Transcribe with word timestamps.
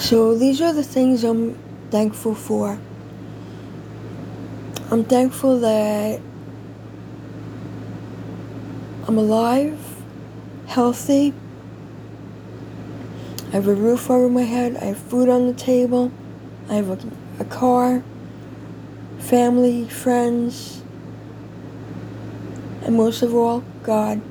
So 0.00 0.34
these 0.34 0.62
are 0.62 0.72
the 0.72 0.82
things 0.82 1.24
I'm 1.24 1.56
thankful 1.90 2.34
for. 2.34 2.80
I'm 4.90 5.04
thankful 5.04 5.60
that 5.60 6.22
I'm 9.06 9.18
alive, 9.18 9.78
healthy. 10.66 11.34
I 13.48 13.50
have 13.50 13.68
a 13.68 13.74
roof 13.74 14.10
over 14.10 14.30
my 14.30 14.42
head. 14.42 14.78
I 14.78 14.86
have 14.86 14.98
food 14.98 15.28
on 15.28 15.46
the 15.46 15.52
table. 15.52 16.10
I 16.70 16.76
have 16.76 16.88
a, 16.88 16.98
a 17.38 17.44
car, 17.44 18.02
family, 19.18 19.86
friends, 19.86 20.82
and 22.82 22.96
most 22.96 23.20
of 23.20 23.34
all, 23.34 23.62
God. 23.82 24.22